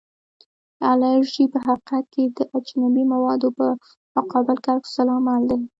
[0.91, 3.65] الرژي په حقیقت کې د اجنبي موادو په
[4.17, 5.59] مقابل کې عکس العمل دی.